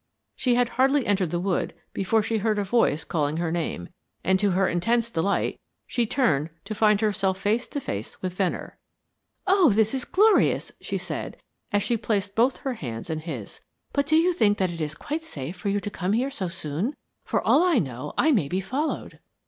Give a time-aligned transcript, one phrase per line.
[0.35, 3.89] She had hardly entered the wood before she heard a voice calling her name,
[4.23, 8.79] and to her intense delight she turned to find herself face to face with Venner.
[9.45, 11.37] "Oh, this is glorious," she said,
[11.71, 13.59] as she placed both her hands in his.
[13.93, 16.47] "But do you think that it is quite safe for you to come here so
[16.47, 16.95] soon?
[17.23, 19.19] For all I know, I may be followed.